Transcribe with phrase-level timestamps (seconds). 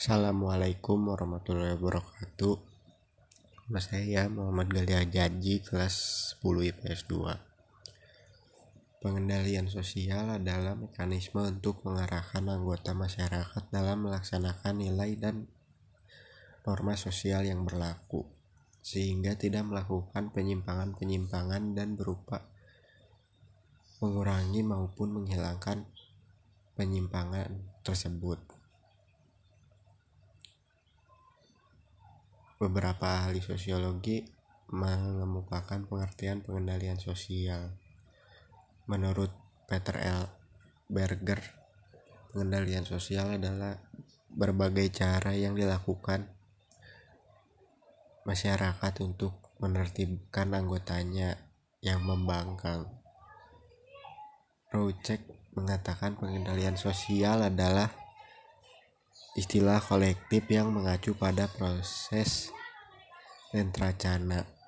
[0.00, 2.56] Assalamualaikum warahmatullahi wabarakatuh
[3.68, 5.92] Nama saya Muhammad Galia Janji kelas
[6.40, 15.44] 10 IPS 2 Pengendalian sosial adalah mekanisme untuk mengarahkan anggota masyarakat dalam melaksanakan nilai dan
[16.64, 18.24] norma sosial yang berlaku
[18.80, 22.48] sehingga tidak melakukan penyimpangan-penyimpangan dan berupa
[24.00, 25.84] mengurangi maupun menghilangkan
[26.72, 27.52] penyimpangan
[27.84, 28.59] tersebut.
[32.60, 34.20] Beberapa ahli sosiologi
[34.68, 37.72] mengemukakan pengertian pengendalian sosial.
[38.84, 39.32] Menurut
[39.64, 40.28] Peter L.
[40.84, 41.40] Berger,
[42.28, 43.80] pengendalian sosial adalah
[44.28, 46.28] berbagai cara yang dilakukan
[48.28, 51.40] masyarakat untuk menertibkan anggotanya
[51.80, 52.92] yang membangkang.
[54.68, 55.24] Roucek
[55.56, 57.99] mengatakan pengendalian sosial adalah
[59.38, 62.50] istilah kolektif yang mengacu pada proses
[63.54, 64.59] rentracana